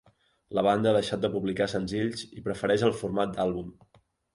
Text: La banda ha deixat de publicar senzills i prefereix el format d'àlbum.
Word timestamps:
La 0.59 0.63
banda 0.67 0.91
ha 0.91 0.93
deixat 0.95 1.21
de 1.27 1.31
publicar 1.35 1.69
senzills 1.75 2.27
i 2.41 2.49
prefereix 2.51 2.91
el 2.93 2.99
format 3.05 3.41
d'àlbum. 3.41 3.75